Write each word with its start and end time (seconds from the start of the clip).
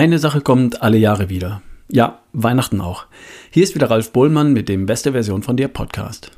Eine 0.00 0.18
Sache 0.18 0.40
kommt 0.40 0.80
alle 0.80 0.96
Jahre 0.96 1.28
wieder. 1.28 1.60
Ja, 1.90 2.20
Weihnachten 2.32 2.80
auch. 2.80 3.04
Hier 3.50 3.62
ist 3.62 3.74
wieder 3.74 3.90
Ralf 3.90 4.12
Bohlmann 4.12 4.54
mit 4.54 4.70
dem 4.70 4.86
Beste 4.86 5.12
Version 5.12 5.42
von 5.42 5.58
dir 5.58 5.68
Podcast. 5.68 6.30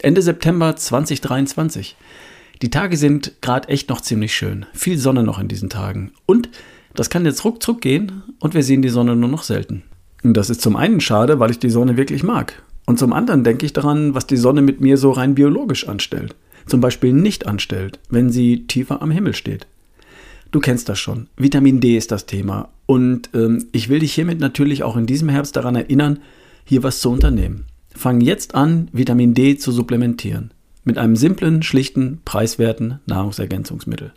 Ende 0.00 0.20
September 0.20 0.76
2023. 0.76 1.96
Die 2.60 2.68
Tage 2.68 2.98
sind 2.98 3.40
gerade 3.40 3.70
echt 3.70 3.88
noch 3.88 4.02
ziemlich 4.02 4.34
schön. 4.34 4.66
Viel 4.74 4.98
Sonne 4.98 5.22
noch 5.22 5.38
in 5.38 5.48
diesen 5.48 5.70
Tagen. 5.70 6.12
Und 6.26 6.50
das 6.92 7.08
kann 7.08 7.24
jetzt 7.24 7.42
ruckzuck 7.42 7.80
gehen 7.80 8.22
und 8.38 8.52
wir 8.52 8.62
sehen 8.62 8.82
die 8.82 8.90
Sonne 8.90 9.16
nur 9.16 9.30
noch 9.30 9.44
selten. 9.44 9.82
Und 10.22 10.36
das 10.36 10.50
ist 10.50 10.60
zum 10.60 10.76
einen 10.76 11.00
schade, 11.00 11.40
weil 11.40 11.50
ich 11.50 11.58
die 11.58 11.70
Sonne 11.70 11.96
wirklich 11.96 12.22
mag. 12.22 12.62
Und 12.84 12.98
zum 12.98 13.14
anderen 13.14 13.44
denke 13.44 13.64
ich 13.64 13.72
daran, 13.72 14.14
was 14.14 14.26
die 14.26 14.36
Sonne 14.36 14.60
mit 14.60 14.82
mir 14.82 14.98
so 14.98 15.10
rein 15.12 15.34
biologisch 15.34 15.88
anstellt. 15.88 16.36
Zum 16.66 16.82
Beispiel 16.82 17.14
nicht 17.14 17.46
anstellt, 17.46 17.98
wenn 18.10 18.28
sie 18.28 18.66
tiefer 18.66 19.00
am 19.00 19.10
Himmel 19.10 19.34
steht. 19.34 19.66
Du 20.56 20.60
kennst 20.60 20.88
das 20.88 20.98
schon. 20.98 21.26
Vitamin 21.36 21.80
D 21.80 21.98
ist 21.98 22.10
das 22.10 22.24
Thema. 22.24 22.70
Und 22.86 23.28
ähm, 23.34 23.66
ich 23.72 23.90
will 23.90 23.98
dich 23.98 24.14
hiermit 24.14 24.40
natürlich 24.40 24.84
auch 24.84 24.96
in 24.96 25.04
diesem 25.04 25.28
Herbst 25.28 25.54
daran 25.54 25.76
erinnern, 25.76 26.20
hier 26.64 26.82
was 26.82 27.00
zu 27.00 27.10
unternehmen. 27.10 27.66
Fang 27.94 28.22
jetzt 28.22 28.54
an, 28.54 28.88
Vitamin 28.90 29.34
D 29.34 29.58
zu 29.58 29.70
supplementieren. 29.70 30.54
Mit 30.82 30.96
einem 30.96 31.14
simplen, 31.14 31.62
schlichten, 31.62 32.22
preiswerten 32.24 33.00
Nahrungsergänzungsmittel. 33.04 34.14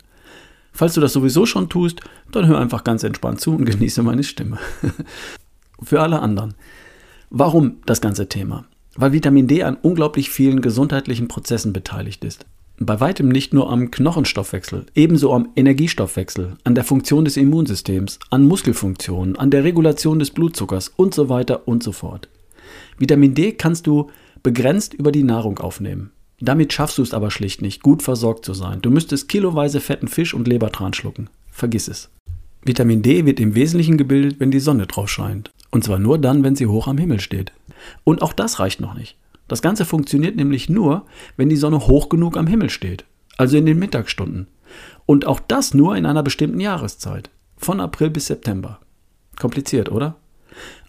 Falls 0.72 0.94
du 0.94 1.02
das 1.02 1.12
sowieso 1.12 1.44
schon 1.44 1.68
tust, 1.68 2.00
dann 2.32 2.46
hör 2.46 2.58
einfach 2.58 2.84
ganz 2.84 3.04
entspannt 3.04 3.42
zu 3.42 3.54
und 3.54 3.64
genieße 3.66 4.02
meine 4.02 4.24
Stimme. 4.24 4.56
Für 5.82 6.00
alle 6.00 6.20
anderen. 6.20 6.54
Warum 7.28 7.82
das 7.84 8.00
ganze 8.00 8.30
Thema? 8.30 8.64
Weil 8.94 9.12
Vitamin 9.12 9.46
D 9.46 9.62
an 9.62 9.76
unglaublich 9.76 10.30
vielen 10.30 10.62
gesundheitlichen 10.62 11.28
Prozessen 11.28 11.74
beteiligt 11.74 12.24
ist 12.24 12.46
bei 12.82 12.98
weitem 12.98 13.28
nicht 13.28 13.52
nur 13.52 13.70
am 13.70 13.90
Knochenstoffwechsel, 13.90 14.86
ebenso 14.94 15.34
am 15.34 15.50
Energiestoffwechsel, 15.54 16.56
an 16.64 16.74
der 16.74 16.82
Funktion 16.82 17.26
des 17.26 17.36
Immunsystems, 17.36 18.18
an 18.30 18.48
Muskelfunktionen, 18.48 19.36
an 19.36 19.50
der 19.50 19.64
Regulation 19.64 20.18
des 20.18 20.30
Blutzuckers 20.30 20.88
und 20.96 21.12
so 21.12 21.28
weiter 21.28 21.68
und 21.68 21.82
so 21.82 21.92
fort. 21.92 22.28
Vitamin 22.98 23.34
D 23.34 23.52
kannst 23.52 23.86
du 23.86 24.10
begrenzt 24.42 24.94
über 24.94 25.12
die 25.12 25.22
Nahrung 25.22 25.58
aufnehmen. 25.58 26.10
Damit 26.40 26.72
schaffst 26.72 26.96
du 26.96 27.02
es 27.02 27.12
aber 27.12 27.30
schlicht 27.30 27.60
nicht, 27.60 27.82
gut 27.82 28.02
versorgt 28.02 28.46
zu 28.46 28.54
sein. 28.54 28.80
Du 28.80 28.90
müsstest 28.90 29.28
kiloweise 29.28 29.80
fetten 29.80 30.08
Fisch 30.08 30.32
und 30.32 30.48
Lebertran 30.48 30.94
schlucken. 30.94 31.28
Vergiss 31.50 31.86
es. 31.86 32.08
Vitamin 32.64 33.02
D 33.02 33.26
wird 33.26 33.40
im 33.40 33.54
Wesentlichen 33.54 33.98
gebildet, 33.98 34.40
wenn 34.40 34.50
die 34.50 34.60
Sonne 34.60 34.86
drauf 34.86 35.10
scheint. 35.10 35.50
Und 35.70 35.84
zwar 35.84 35.98
nur 35.98 36.18
dann, 36.18 36.42
wenn 36.44 36.56
sie 36.56 36.66
hoch 36.66 36.88
am 36.88 36.96
Himmel 36.96 37.20
steht. 37.20 37.52
Und 38.04 38.22
auch 38.22 38.32
das 38.32 38.58
reicht 38.58 38.80
noch 38.80 38.94
nicht. 38.94 39.16
Das 39.50 39.62
Ganze 39.62 39.84
funktioniert 39.84 40.36
nämlich 40.36 40.68
nur, 40.68 41.06
wenn 41.36 41.48
die 41.48 41.56
Sonne 41.56 41.88
hoch 41.88 42.08
genug 42.08 42.36
am 42.36 42.46
Himmel 42.46 42.70
steht, 42.70 43.04
also 43.36 43.56
in 43.56 43.66
den 43.66 43.80
Mittagsstunden. 43.80 44.46
Und 45.06 45.26
auch 45.26 45.40
das 45.40 45.74
nur 45.74 45.96
in 45.96 46.06
einer 46.06 46.22
bestimmten 46.22 46.60
Jahreszeit, 46.60 47.30
von 47.56 47.80
April 47.80 48.10
bis 48.10 48.26
September. 48.26 48.78
Kompliziert, 49.40 49.90
oder? 49.90 50.14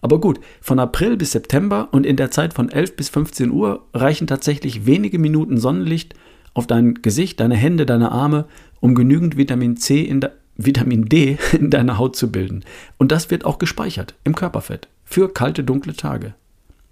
Aber 0.00 0.20
gut, 0.20 0.38
von 0.60 0.78
April 0.78 1.16
bis 1.16 1.32
September 1.32 1.88
und 1.90 2.06
in 2.06 2.14
der 2.14 2.30
Zeit 2.30 2.54
von 2.54 2.68
11 2.68 2.94
bis 2.94 3.08
15 3.08 3.50
Uhr 3.50 3.84
reichen 3.94 4.28
tatsächlich 4.28 4.86
wenige 4.86 5.18
Minuten 5.18 5.58
Sonnenlicht 5.58 6.14
auf 6.54 6.68
dein 6.68 7.02
Gesicht, 7.02 7.40
deine 7.40 7.56
Hände, 7.56 7.84
deine 7.84 8.12
Arme, 8.12 8.44
um 8.78 8.94
genügend 8.94 9.36
Vitamin 9.36 9.76
C 9.76 10.02
in 10.02 10.20
der 10.20 10.34
Vitamin 10.56 11.06
D 11.06 11.36
in 11.58 11.70
deiner 11.70 11.98
Haut 11.98 12.14
zu 12.14 12.30
bilden. 12.30 12.64
Und 12.96 13.10
das 13.10 13.28
wird 13.28 13.44
auch 13.44 13.58
gespeichert 13.58 14.14
im 14.22 14.36
Körperfett 14.36 14.86
für 15.04 15.34
kalte, 15.34 15.64
dunkle 15.64 15.94
Tage. 15.94 16.34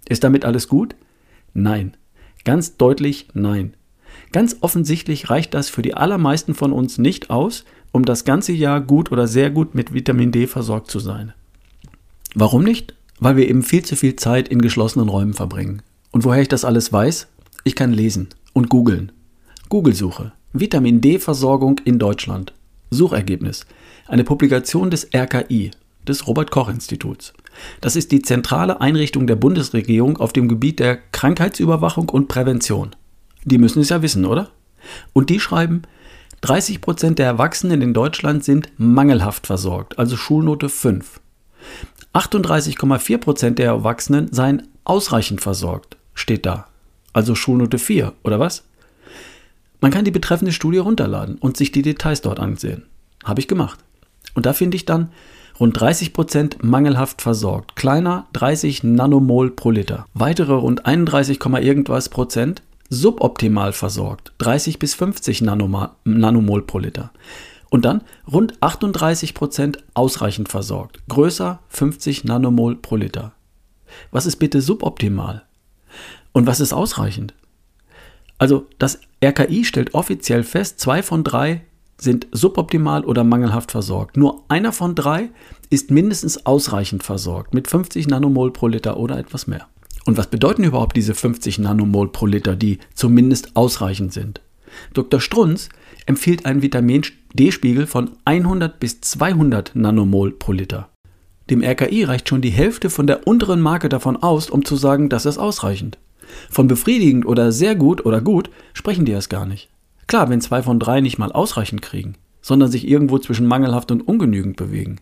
Ist 0.09 0.25
damit 0.25 0.43
alles 0.43 0.67
gut? 0.67 0.95
Nein. 1.53 1.95
Ganz 2.43 2.77
deutlich 2.77 3.27
nein. 3.33 3.75
Ganz 4.31 4.57
offensichtlich 4.61 5.29
reicht 5.29 5.53
das 5.53 5.69
für 5.69 5.81
die 5.81 5.93
allermeisten 5.93 6.53
von 6.53 6.73
uns 6.73 6.97
nicht 6.97 7.29
aus, 7.29 7.65
um 7.91 8.05
das 8.05 8.25
ganze 8.25 8.53
Jahr 8.53 8.81
gut 8.81 9.11
oder 9.11 9.27
sehr 9.27 9.49
gut 9.49 9.75
mit 9.75 9.93
Vitamin 9.93 10.31
D 10.31 10.47
versorgt 10.47 10.89
zu 10.89 10.99
sein. 10.99 11.33
Warum 12.33 12.63
nicht? 12.63 12.95
Weil 13.19 13.35
wir 13.37 13.47
eben 13.47 13.63
viel 13.63 13.83
zu 13.83 13.95
viel 13.95 14.15
Zeit 14.15 14.47
in 14.47 14.61
geschlossenen 14.61 15.09
Räumen 15.09 15.33
verbringen. 15.33 15.81
Und 16.11 16.23
woher 16.23 16.41
ich 16.41 16.47
das 16.47 16.65
alles 16.65 16.91
weiß? 16.91 17.27
Ich 17.63 17.75
kann 17.75 17.93
lesen 17.93 18.29
und 18.53 18.69
googeln. 18.69 19.11
Google-Suche. 19.69 20.31
Vitamin 20.53 21.01
D-Versorgung 21.01 21.79
in 21.83 21.99
Deutschland. 21.99 22.53
Suchergebnis. 22.89 23.65
Eine 24.07 24.23
Publikation 24.23 24.89
des 24.89 25.07
RKI, 25.13 25.71
des 26.07 26.27
Robert 26.27 26.51
Koch 26.51 26.69
Instituts. 26.69 27.33
Das 27.81 27.95
ist 27.95 28.11
die 28.11 28.21
zentrale 28.21 28.81
Einrichtung 28.81 29.27
der 29.27 29.35
Bundesregierung 29.35 30.17
auf 30.17 30.33
dem 30.33 30.47
Gebiet 30.47 30.79
der 30.79 30.97
Krankheitsüberwachung 31.11 32.09
und 32.09 32.27
Prävention. 32.27 32.95
Die 33.43 33.57
müssen 33.57 33.81
es 33.81 33.89
ja 33.89 34.01
wissen, 34.01 34.25
oder? 34.25 34.49
Und 35.13 35.29
die 35.29 35.39
schreiben, 35.39 35.83
30 36.41 36.81
Prozent 36.81 37.19
der 37.19 37.27
Erwachsenen 37.27 37.81
in 37.81 37.93
Deutschland 37.93 38.43
sind 38.43 38.71
mangelhaft 38.77 39.45
versorgt, 39.47 39.99
also 39.99 40.17
Schulnote 40.17 40.69
5. 40.69 41.19
38,4 42.13 43.17
Prozent 43.19 43.59
der 43.59 43.67
Erwachsenen 43.67 44.33
seien 44.33 44.67
ausreichend 44.83 45.41
versorgt, 45.41 45.97
steht 46.13 46.45
da, 46.45 46.67
also 47.13 47.35
Schulnote 47.35 47.77
4, 47.77 48.13
oder 48.23 48.39
was? 48.39 48.63
Man 49.81 49.91
kann 49.91 50.05
die 50.05 50.11
betreffende 50.11 50.51
Studie 50.51 50.79
runterladen 50.79 51.35
und 51.37 51.57
sich 51.57 51.71
die 51.71 51.81
Details 51.81 52.21
dort 52.21 52.39
ansehen. 52.39 52.85
Habe 53.23 53.39
ich 53.39 53.47
gemacht. 53.47 53.79
Und 54.33 54.45
da 54.45 54.53
finde 54.53 54.77
ich 54.77 54.85
dann, 54.85 55.11
rund 55.59 55.79
30 55.79 56.13
Prozent 56.13 56.63
mangelhaft 56.63 57.21
versorgt, 57.21 57.75
kleiner 57.75 58.27
30 58.33 58.83
Nanomol 58.83 59.51
pro 59.51 59.71
Liter. 59.71 60.05
Weitere 60.13 60.53
rund 60.53 60.85
31, 60.85 61.39
irgendwas 61.61 62.09
Prozent 62.09 62.61
suboptimal 62.89 63.73
versorgt, 63.73 64.33
30 64.39 64.79
bis 64.79 64.93
50 64.95 65.41
Nanomol 65.41 66.61
pro 66.63 66.79
Liter. 66.79 67.11
Und 67.69 67.85
dann 67.85 68.01
rund 68.31 68.61
38 68.61 69.33
Prozent 69.33 69.83
ausreichend 69.93 70.49
versorgt, 70.49 70.99
größer 71.07 71.59
50 71.69 72.25
Nanomol 72.25 72.75
pro 72.75 72.97
Liter. 72.97 73.31
Was 74.11 74.25
ist 74.25 74.37
bitte 74.37 74.61
suboptimal? 74.61 75.43
Und 76.33 76.47
was 76.47 76.59
ist 76.59 76.73
ausreichend? 76.73 77.33
Also 78.37 78.67
das 78.79 78.99
RKI 79.23 79.63
stellt 79.65 79.93
offiziell 79.93 80.43
fest, 80.43 80.79
zwei 80.79 81.03
von 81.03 81.23
drei 81.23 81.61
sind 82.01 82.27
suboptimal 82.31 83.05
oder 83.05 83.23
mangelhaft 83.23 83.71
versorgt. 83.71 84.17
Nur 84.17 84.43
einer 84.47 84.71
von 84.71 84.95
drei 84.95 85.29
ist 85.69 85.91
mindestens 85.91 86.45
ausreichend 86.45 87.03
versorgt 87.03 87.53
mit 87.53 87.67
50 87.67 88.07
Nanomol 88.07 88.51
pro 88.51 88.67
Liter 88.67 88.97
oder 88.97 89.17
etwas 89.17 89.45
mehr. 89.45 89.67
Und 90.05 90.17
was 90.17 90.27
bedeuten 90.27 90.63
überhaupt 90.63 90.97
diese 90.97 91.13
50 91.13 91.59
Nanomol 91.59 92.11
pro 92.11 92.25
Liter, 92.25 92.55
die 92.55 92.79
zumindest 92.95 93.55
ausreichend 93.55 94.13
sind? 94.13 94.41
Dr. 94.93 95.21
Strunz 95.21 95.69
empfiehlt 96.07 96.45
einen 96.47 96.63
Vitamin 96.63 97.03
D-Spiegel 97.33 97.85
von 97.85 98.11
100 98.25 98.79
bis 98.79 98.99
200 99.01 99.75
Nanomol 99.75 100.31
pro 100.31 100.53
Liter. 100.53 100.89
Dem 101.51 101.61
RKI 101.61 102.05
reicht 102.05 102.29
schon 102.29 102.41
die 102.41 102.49
Hälfte 102.49 102.89
von 102.89 103.05
der 103.05 103.27
unteren 103.27 103.61
Marke 103.61 103.89
davon 103.89 104.17
aus, 104.17 104.49
um 104.49 104.65
zu 104.65 104.75
sagen, 104.75 105.09
das 105.09 105.27
ist 105.27 105.37
ausreichend. 105.37 105.99
Von 106.49 106.67
befriedigend 106.67 107.27
oder 107.27 107.51
sehr 107.51 107.75
gut 107.75 108.05
oder 108.05 108.21
gut 108.21 108.49
sprechen 108.73 109.05
die 109.05 109.11
erst 109.11 109.29
gar 109.29 109.45
nicht. 109.45 109.69
Klar, 110.11 110.27
wenn 110.27 110.41
zwei 110.41 110.61
von 110.61 110.77
drei 110.77 110.99
nicht 110.99 111.19
mal 111.19 111.31
ausreichend 111.31 111.81
kriegen, 111.81 112.15
sondern 112.41 112.69
sich 112.69 112.85
irgendwo 112.85 113.17
zwischen 113.17 113.47
mangelhaft 113.47 113.91
und 113.91 114.05
ungenügend 114.05 114.57
bewegen. 114.57 114.99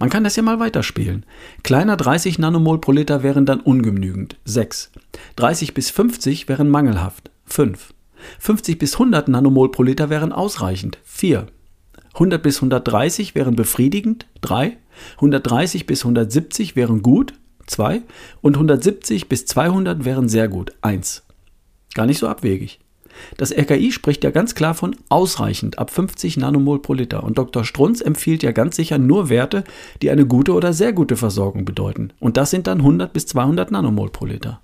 Man 0.00 0.10
kann 0.10 0.24
das 0.24 0.34
ja 0.34 0.42
mal 0.42 0.58
weiterspielen. 0.58 1.24
Kleiner 1.62 1.96
30 1.96 2.40
Nanomol 2.40 2.80
pro 2.80 2.90
Liter 2.90 3.22
wären 3.22 3.46
dann 3.46 3.60
ungenügend, 3.60 4.34
6. 4.44 4.90
30 5.36 5.74
bis 5.74 5.90
50 5.90 6.48
wären 6.48 6.68
mangelhaft, 6.68 7.30
5. 7.44 7.94
50 8.40 8.78
bis 8.78 8.94
100 8.94 9.28
Nanomol 9.28 9.70
pro 9.70 9.84
Liter 9.84 10.10
wären 10.10 10.32
ausreichend, 10.32 10.98
4. 11.04 11.46
100 12.14 12.42
bis 12.42 12.56
130 12.56 13.36
wären 13.36 13.54
befriedigend, 13.54 14.26
3. 14.40 14.76
130 15.18 15.86
bis 15.86 16.00
170 16.00 16.74
wären 16.74 17.00
gut, 17.02 17.34
2. 17.68 18.02
Und 18.40 18.56
170 18.56 19.28
bis 19.28 19.46
200 19.46 20.04
wären 20.04 20.28
sehr 20.28 20.48
gut, 20.48 20.72
1. 20.80 21.22
Gar 21.94 22.06
nicht 22.06 22.18
so 22.18 22.26
abwegig. 22.26 22.80
Das 23.36 23.52
RKI 23.52 23.92
spricht 23.92 24.24
ja 24.24 24.30
ganz 24.30 24.54
klar 24.54 24.74
von 24.74 24.96
ausreichend 25.08 25.78
ab 25.78 25.90
50 25.90 26.36
Nanomol 26.36 26.80
pro 26.80 26.94
Liter 26.94 27.24
und 27.24 27.38
Dr. 27.38 27.64
Strunz 27.64 28.00
empfiehlt 28.00 28.42
ja 28.42 28.52
ganz 28.52 28.76
sicher 28.76 28.98
nur 28.98 29.28
Werte, 29.28 29.64
die 30.02 30.10
eine 30.10 30.26
gute 30.26 30.52
oder 30.52 30.72
sehr 30.72 30.92
gute 30.92 31.16
Versorgung 31.16 31.64
bedeuten. 31.64 32.12
Und 32.20 32.36
das 32.36 32.50
sind 32.50 32.66
dann 32.66 32.78
100 32.78 33.12
bis 33.12 33.26
200 33.26 33.70
Nanomol 33.70 34.10
pro 34.10 34.26
Liter. 34.26 34.60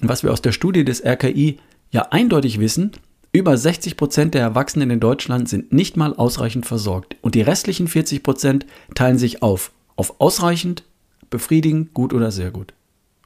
Was 0.00 0.22
wir 0.22 0.32
aus 0.32 0.42
der 0.42 0.52
Studie 0.52 0.84
des 0.84 1.04
RKI 1.04 1.58
ja 1.90 2.08
eindeutig 2.10 2.60
wissen, 2.60 2.92
über 3.32 3.56
60 3.56 3.96
Prozent 3.96 4.34
der 4.34 4.42
Erwachsenen 4.42 4.90
in 4.90 5.00
Deutschland 5.00 5.48
sind 5.48 5.72
nicht 5.72 5.96
mal 5.96 6.14
ausreichend 6.14 6.66
versorgt 6.66 7.16
und 7.22 7.34
die 7.34 7.42
restlichen 7.42 7.88
40 7.88 8.22
Prozent 8.22 8.66
teilen 8.94 9.18
sich 9.18 9.42
auf 9.42 9.72
auf 9.96 10.20
ausreichend, 10.20 10.84
befriedigend, 11.30 11.94
gut 11.94 12.12
oder 12.12 12.30
sehr 12.30 12.50
gut. 12.50 12.74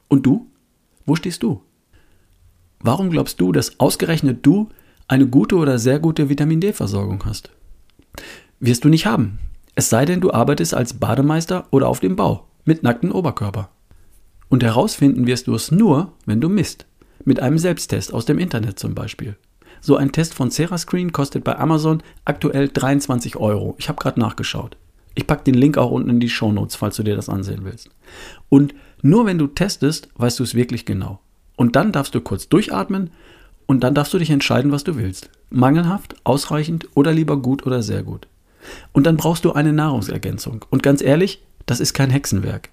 Und 0.07 0.25
du? 0.25 0.47
Wo 1.05 1.15
stehst 1.15 1.43
du? 1.43 1.61
Warum 2.79 3.09
glaubst 3.09 3.41
du, 3.41 3.51
dass 3.51 3.79
ausgerechnet 3.79 4.45
du 4.45 4.69
eine 5.07 5.27
gute 5.27 5.55
oder 5.55 5.79
sehr 5.79 5.99
gute 5.99 6.29
Vitamin 6.29 6.61
D-Versorgung 6.61 7.25
hast? 7.25 7.51
Wirst 8.59 8.83
du 8.83 8.89
nicht 8.89 9.05
haben. 9.05 9.39
Es 9.75 9.89
sei 9.89 10.05
denn, 10.05 10.21
du 10.21 10.31
arbeitest 10.31 10.73
als 10.73 10.93
Bademeister 10.95 11.67
oder 11.71 11.87
auf 11.87 11.99
dem 11.99 12.15
Bau 12.15 12.47
mit 12.65 12.83
nacktem 12.83 13.11
Oberkörper. 13.11 13.69
Und 14.49 14.63
herausfinden 14.63 15.27
wirst 15.27 15.47
du 15.47 15.55
es 15.55 15.71
nur, 15.71 16.13
wenn 16.25 16.41
du 16.41 16.49
misst. 16.49 16.85
Mit 17.25 17.39
einem 17.39 17.57
Selbsttest 17.57 18.13
aus 18.13 18.25
dem 18.25 18.39
Internet 18.39 18.79
zum 18.79 18.95
Beispiel. 18.95 19.37
So 19.81 19.95
ein 19.95 20.11
Test 20.11 20.33
von 20.33 20.49
Serascreen 20.49 21.11
kostet 21.11 21.43
bei 21.43 21.57
Amazon 21.57 22.01
aktuell 22.25 22.69
23 22.69 23.35
Euro. 23.37 23.75
Ich 23.77 23.89
habe 23.89 23.99
gerade 24.01 24.19
nachgeschaut. 24.19 24.77
Ich 25.15 25.27
packe 25.27 25.43
den 25.43 25.55
Link 25.55 25.77
auch 25.77 25.91
unten 25.91 26.09
in 26.09 26.19
die 26.19 26.29
Show 26.29 26.51
Notes, 26.51 26.75
falls 26.75 26.95
du 26.95 27.03
dir 27.03 27.15
das 27.15 27.29
ansehen 27.29 27.63
willst. 27.63 27.89
Und 28.49 28.73
nur 29.01 29.25
wenn 29.25 29.37
du 29.37 29.47
testest, 29.47 30.09
weißt 30.15 30.39
du 30.39 30.43
es 30.43 30.55
wirklich 30.55 30.85
genau. 30.85 31.19
Und 31.57 31.75
dann 31.75 31.91
darfst 31.91 32.15
du 32.15 32.21
kurz 32.21 32.47
durchatmen 32.47 33.09
und 33.65 33.83
dann 33.83 33.93
darfst 33.93 34.13
du 34.13 34.17
dich 34.17 34.29
entscheiden, 34.29 34.71
was 34.71 34.85
du 34.85 34.95
willst. 34.95 35.29
Mangelhaft, 35.49 36.15
ausreichend 36.23 36.87
oder 36.93 37.11
lieber 37.11 37.35
gut 37.35 37.65
oder 37.65 37.83
sehr 37.83 38.03
gut. 38.03 38.27
Und 38.93 39.05
dann 39.05 39.17
brauchst 39.17 39.43
du 39.43 39.51
eine 39.51 39.73
Nahrungsergänzung. 39.73 40.63
Und 40.69 40.83
ganz 40.83 41.01
ehrlich, 41.01 41.43
das 41.65 41.81
ist 41.81 41.93
kein 41.93 42.09
Hexenwerk. 42.09 42.69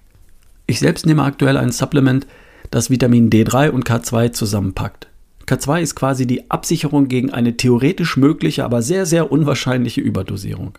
Ich 0.67 0.79
selbst 0.79 1.05
nehme 1.05 1.23
aktuell 1.23 1.57
ein 1.57 1.71
Supplement, 1.71 2.25
das 2.71 2.89
Vitamin 2.89 3.29
D3 3.29 3.69
und 3.69 3.87
K2 3.87 4.31
zusammenpackt. 4.31 5.07
K2 5.45 5.81
ist 5.81 5.95
quasi 5.95 6.25
die 6.25 6.49
Absicherung 6.49 7.07
gegen 7.07 7.31
eine 7.31 7.55
theoretisch 7.55 8.17
mögliche, 8.17 8.63
aber 8.65 8.81
sehr, 8.81 9.05
sehr 9.05 9.31
unwahrscheinliche 9.31 10.01
Überdosierung. 10.01 10.77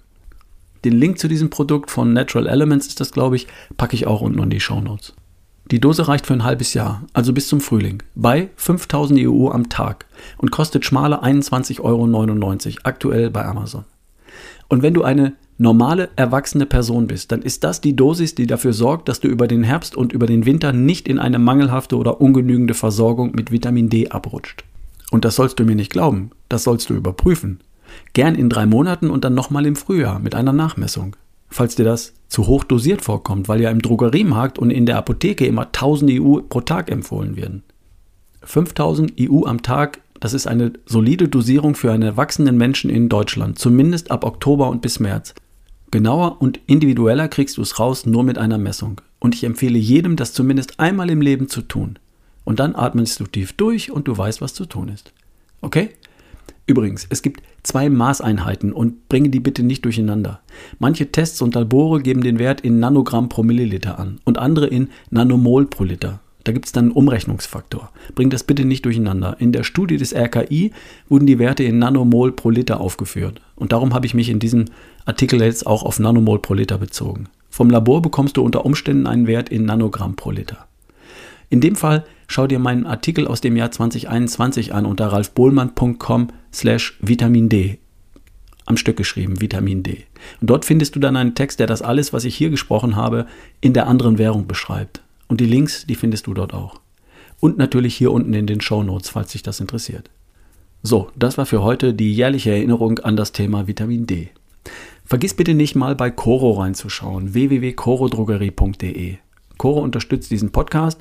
Den 0.85 0.95
Link 0.95 1.19
zu 1.19 1.29
diesem 1.29 1.51
Produkt 1.51 1.91
von 1.91 2.13
Natural 2.13 2.47
Elements 2.47 2.89
ist 2.89 3.01
das, 3.01 3.13
glaube 3.13 3.37
ich, 3.37 3.47
packe 3.77 3.95
ich 3.95 4.07
auch 4.07 4.21
unten 4.21 4.43
in 4.43 4.51
die 4.51 4.61
Show 4.61 4.81
Notes. 4.81 5.15
Die 5.73 5.81
Dose 5.81 6.07
reicht 6.07 6.27
für 6.27 6.35
ein 6.35 6.45
halbes 6.45 6.75
Jahr, 6.75 7.03
also 7.13 7.33
bis 7.33 7.49
zum 7.49 7.61
Frühling, 7.61 8.01
bei 8.15 8.51
5000 8.55 9.21
EU 9.25 9.49
am 9.49 9.69
Tag 9.69 10.07
und 10.39 10.53
kostet 10.53 10.85
schmale 10.85 11.25
21,99 11.25 11.81
Euro 11.81 12.79
aktuell 12.85 13.31
bei 13.31 13.45
Amazon. 13.45 13.85
Und 14.69 14.83
wenn 14.83 14.95
du 14.95 15.03
eine 15.03 15.33
normale, 15.59 16.11
erwachsene 16.15 16.67
Person 16.67 17.09
bist, 17.09 17.33
dann 17.33 17.43
ist 17.43 17.65
das 17.65 17.81
die 17.81 17.97
Dosis, 17.97 18.37
die 18.37 18.47
dafür 18.47 18.73
sorgt, 18.73 19.09
dass 19.09 19.19
du 19.19 19.27
über 19.27 19.49
den 19.49 19.65
Herbst 19.65 19.97
und 19.97 20.13
über 20.13 20.27
den 20.27 20.47
Winter 20.47 20.73
nicht 20.73 21.09
in 21.09 21.19
eine 21.19 21.41
mangelhafte 21.41 21.97
oder 21.97 22.21
ungenügende 22.21 22.75
Versorgung 22.75 23.33
mit 23.35 23.51
Vitamin 23.51 23.89
D 23.89 24.11
abrutscht. 24.11 24.65
Und 25.11 25.25
das 25.25 25.35
sollst 25.35 25.59
du 25.59 25.65
mir 25.65 25.77
nicht 25.77 25.93
glauben, 25.93 26.31
das 26.49 26.63
sollst 26.63 26.91
du 26.91 26.95
überprüfen. 26.95 27.59
Gern 28.13 28.37
in 28.37 28.51
drei 28.51 28.67
Monaten 28.67 29.11
und 29.11 29.25
dann 29.25 29.35
nochmal 29.35 29.67
im 29.67 29.75
Frühjahr 29.75 30.21
mit 30.21 30.37
einer 30.37 30.53
Nachmessung. 30.53 31.17
Falls 31.49 31.77
dir 31.77 31.85
das 31.85 32.15
zu 32.29 32.47
hoch 32.47 32.65
dosiert 32.65 33.03
vorkommt, 33.03 33.49
weil 33.49 33.61
ja 33.61 33.71
im 33.71 33.81
Drogeriemarkt 33.81 34.59
und 34.59 34.71
in 34.71 34.87
der 34.87 34.99
Apotheke 34.99 35.47
immer 35.47 35.67
1000 35.67 36.13
EU 36.21 36.41
pro 36.41 36.61
Tag 36.61 36.91
empfohlen 36.91 37.37
werden. 37.37 37.63
5000 38.43 39.15
EU 39.21 39.45
am 39.45 39.63
Tag 39.63 40.01
das 40.21 40.35
ist 40.35 40.47
eine 40.47 40.73
solide 40.87 41.29
Dosierung 41.29 41.75
für 41.75 41.93
einen 41.93 42.03
erwachsenen 42.03 42.57
Menschen 42.57 42.91
in 42.91 43.09
Deutschland, 43.09 43.59
zumindest 43.59 44.11
ab 44.11 44.25
Oktober 44.25 44.69
und 44.69 44.83
bis 44.83 45.01
März. 45.01 45.35
Genauer 45.91 46.41
und 46.41 46.61
individueller 46.67 47.29
kriegst 47.29 47.59
du 47.59 47.63
es 47.63 47.79
raus 47.79 48.07
nur 48.07 48.25
mit 48.25 48.39
einer 48.39 48.59
Messung. 48.59 49.01
Und 49.19 49.35
ich 49.35 49.45
empfehle 49.45 49.79
jedem, 49.79 50.17
das 50.17 50.33
zumindest 50.33 50.81
einmal 50.81 51.11
im 51.11 51.21
Leben 51.21 51.49
zu 51.49 51.63
tun. 51.63 51.99
Und 52.45 52.61
dann 52.61 52.77
atmest 52.77 53.21
du 53.21 53.25
tief 53.25 53.53
durch 53.53 53.91
und 53.91 54.09
du 54.09 54.17
weißt, 54.17 54.41
was 54.41 54.55
zu 54.55 54.67
tun 54.67 54.89
ist. 54.89 55.13
Okay? 55.61 55.91
Übrigens, 56.67 57.07
es 57.11 57.23
gibt 57.23 57.43
zwei 57.63 57.89
Maßeinheiten 57.89 58.73
und 58.73 59.09
bringe 59.09 59.29
die 59.29 59.41
bitte 59.41 59.63
nicht 59.63 59.85
durcheinander. 59.85 60.41
Manche 60.79 61.13
Tests 61.13 61.41
und 61.41 61.55
Labore 61.55 62.03
geben 62.03 62.23
den 62.23 62.41
Wert 62.41 62.61
in 62.61 62.81
Nanogramm 62.81 63.29
pro 63.29 63.45
Milliliter 63.45 63.99
an 63.99 64.21
und 64.25 64.39
andere 64.39 64.67
in 64.67 64.89
Nanomol 65.11 65.67
pro 65.67 65.85
Liter. 65.85 66.21
Da 66.43 66.53
gibt 66.53 66.67
es 66.67 66.73
dann 66.73 66.87
einen 66.87 66.93
Umrechnungsfaktor. 66.93 67.91
Bring 68.15 68.31
das 68.31 68.45
bitte 68.45 68.65
nicht 68.65 68.85
durcheinander. 68.85 69.37
In 69.41 69.51
der 69.51 69.65
Studie 69.65 69.97
des 69.97 70.15
RKI 70.15 70.73
wurden 71.09 71.27
die 71.27 71.41
Werte 71.41 71.65
in 71.65 71.79
Nanomol 71.79 72.33
pro 72.33 72.51
Liter 72.51 72.81
aufgeführt. 72.81 73.41
Und 73.57 73.73
darum 73.73 73.95
habe 73.95 74.07
ich 74.07 74.15
mich 74.15 74.29
in 74.29 74.39
diesem 74.39 74.67
Artikel 75.05 75.43
jetzt 75.43 75.67
auch 75.67 75.83
auf 75.83 75.99
Nanomol 75.99 76.41
pro 76.41 76.55
Liter 76.55 76.79
bezogen. 76.79 77.29
Vom 77.51 77.71
Labor 77.71 78.03
bekommst 78.03 78.37
du 78.37 78.43
unter 78.43 78.65
Umständen 78.65 79.09
einen 79.09 79.27
Wert 79.27 79.49
in 79.49 79.65
Nanogramm 79.65 80.15
pro 80.15 80.31
Liter. 80.31 80.67
In 81.51 81.61
dem 81.61 81.75
Fall 81.75 82.05
schau 82.27 82.47
dir 82.47 82.59
meinen 82.59 82.87
Artikel 82.87 83.27
aus 83.27 83.41
dem 83.41 83.57
Jahr 83.57 83.71
2021 83.71 84.75
an 84.75 84.87
unter 84.87 85.09
ralfbohlmann.com 85.09 86.29
slash 86.53 86.99
Vitamin 87.01 87.49
D. 87.49 87.79
Am 88.65 88.77
Stück 88.77 88.97
geschrieben, 88.97 89.41
Vitamin 89.41 89.83
D. 89.83 90.05
Und 90.41 90.51
dort 90.51 90.65
findest 90.65 90.97
du 90.97 91.01
dann 91.01 91.17
einen 91.17 91.35
Text, 91.35 91.61
der 91.61 91.69
das 91.69 91.83
alles, 91.83 92.13
was 92.13 92.25
ich 92.25 92.35
hier 92.35 92.51
gesprochen 92.51 92.97
habe, 92.97 93.27
in 93.61 93.73
der 93.73 93.87
anderen 93.87 94.19
Währung 94.19 94.47
beschreibt. 94.47 95.03
Und 95.29 95.41
die 95.41 95.47
Links, 95.47 95.87
die 95.87 95.95
findest 95.95 96.27
du 96.27 96.35
dort 96.35 96.53
auch. 96.53 96.81
Und 97.39 97.59
natürlich 97.59 97.95
hier 97.95 98.13
unten 98.13 98.35
in 98.35 98.47
den 98.47 98.61
Show 98.61 98.83
Notes, 98.83 99.11
falls 99.11 99.33
dich 99.33 99.43
das 99.43 99.61
interessiert. 99.61 100.11
So, 100.83 101.11
das 101.17 101.39
war 101.39 101.47
für 101.47 101.63
heute 101.63 101.95
die 101.95 102.13
jährliche 102.13 102.51
Erinnerung 102.51 102.99
an 103.01 103.17
das 103.17 103.33
Thema 103.33 103.67
Vitamin 103.67 104.07
D. 104.07 104.31
Vergiss 105.05 105.35
bitte 105.35 105.55
nicht 105.55 105.77
mal 105.77 105.95
bei 105.95 106.11
Coro 106.11 106.53
reinzuschauen, 106.53 107.35
www.corodrogerie.de. 107.35 109.17
Coro 109.59 109.81
unterstützt 109.81 110.31
diesen 110.31 110.51
Podcast 110.51 111.01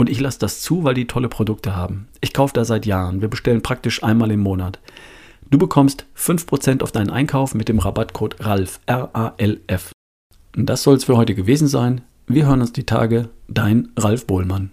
und 0.00 0.08
ich 0.08 0.18
lasse 0.18 0.38
das 0.38 0.62
zu, 0.62 0.82
weil 0.82 0.94
die 0.94 1.06
tolle 1.06 1.28
Produkte 1.28 1.76
haben. 1.76 2.08
Ich 2.22 2.32
kaufe 2.32 2.54
da 2.54 2.64
seit 2.64 2.86
Jahren. 2.86 3.20
Wir 3.20 3.28
bestellen 3.28 3.60
praktisch 3.60 4.02
einmal 4.02 4.30
im 4.30 4.40
Monat. 4.40 4.80
Du 5.50 5.58
bekommst 5.58 6.06
5% 6.16 6.82
auf 6.82 6.90
deinen 6.90 7.10
Einkauf 7.10 7.54
mit 7.54 7.68
dem 7.68 7.78
Rabattcode 7.78 8.36
RALF, 8.40 8.80
R-A-L-F. 8.86 9.92
Und 10.56 10.66
das 10.66 10.84
soll 10.84 10.96
es 10.96 11.04
für 11.04 11.18
heute 11.18 11.34
gewesen 11.34 11.68
sein. 11.68 12.00
Wir 12.26 12.46
hören 12.46 12.62
uns 12.62 12.72
die 12.72 12.86
Tage. 12.86 13.28
Dein 13.46 13.90
Ralf 13.94 14.26
Bohlmann. 14.26 14.70